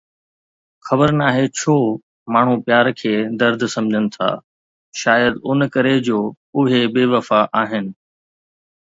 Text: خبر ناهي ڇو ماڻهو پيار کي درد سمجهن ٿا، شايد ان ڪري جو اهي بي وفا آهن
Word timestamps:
خبر 0.85 1.09
ناهي 1.19 1.45
ڇو 1.57 1.75
ماڻهو 2.33 2.55
پيار 2.67 2.85
کي 2.99 3.13
درد 3.41 3.59
سمجهن 3.73 4.05
ٿا، 4.15 4.29
شايد 5.01 5.33
ان 5.49 5.59
ڪري 5.75 5.93
جو 6.07 6.19
اهي 6.59 6.81
بي 6.95 7.03
وفا 7.13 7.41
آهن 7.63 7.85